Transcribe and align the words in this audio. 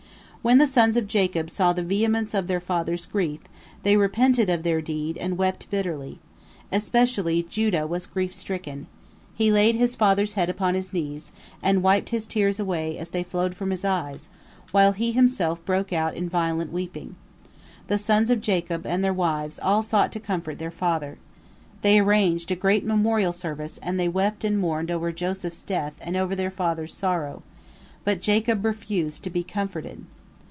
When 0.43 0.57
the 0.57 0.65
sons 0.65 0.97
of 0.97 1.05
Jacob 1.07 1.51
saw 1.51 1.71
the 1.71 1.83
vehemence 1.83 2.33
of 2.33 2.47
their 2.47 2.59
father's 2.59 3.05
grief, 3.05 3.41
they 3.83 3.95
repented 3.95 4.49
of 4.49 4.63
their 4.63 4.81
deed, 4.81 5.15
and 5.19 5.37
wept 5.37 5.69
bitterly. 5.69 6.17
Especially 6.71 7.43
Judah 7.43 7.85
was 7.85 8.07
grief 8.07 8.33
stricken. 8.33 8.87
He 9.35 9.51
laid 9.51 9.75
his 9.75 9.95
father's 9.95 10.33
head 10.33 10.49
upon 10.49 10.73
his 10.73 10.93
knees, 10.93 11.31
and 11.61 11.83
wiped 11.83 12.09
his 12.09 12.25
tears 12.25 12.59
away 12.59 12.97
as 12.97 13.09
they 13.09 13.21
flowed 13.21 13.53
from 13.53 13.69
his 13.69 13.85
eyes, 13.85 14.29
while 14.71 14.93
he 14.93 15.11
himself 15.11 15.63
broke 15.63 15.93
out 15.93 16.15
in 16.15 16.27
violent 16.27 16.73
weeping. 16.73 17.15
The 17.85 17.99
sons 17.99 18.31
of 18.31 18.41
Jacob 18.41 18.83
and 18.83 19.03
their 19.03 19.13
wives 19.13 19.59
all 19.61 19.83
sought 19.83 20.11
to 20.13 20.19
comfort 20.19 20.57
their 20.57 20.71
father. 20.71 21.19
They 21.83 21.99
arranged 21.99 22.49
a 22.49 22.55
great 22.55 22.83
memorial 22.83 23.31
service, 23.31 23.77
and 23.83 23.99
they 23.99 24.09
wept 24.09 24.43
and 24.43 24.57
mourned 24.57 24.89
over 24.89 25.11
Joseph's 25.11 25.61
death 25.61 25.93
and 26.01 26.17
over 26.17 26.35
their 26.35 26.49
father's 26.49 26.95
sorrow. 26.95 27.43
But 28.03 28.21
Jacob 28.21 28.65
refused 28.65 29.23
to 29.25 29.29
be 29.29 29.43
comforted. 29.43 30.03